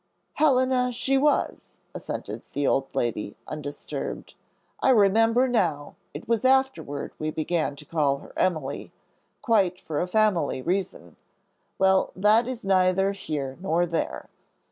[0.33, 4.33] "Helena she was," assented the old lady, undisturbed.
[4.79, 8.91] "I remember now, it was afterward we began to call her Emily,
[9.43, 11.17] quite for a family reason.
[11.77, 14.27] Well, that is neither here nor there.